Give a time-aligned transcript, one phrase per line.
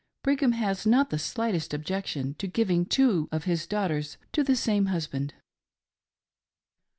[0.23, 4.87] Brigham has not the slightest objection to giving two of his daughters to the same
[4.87, 5.35] husband.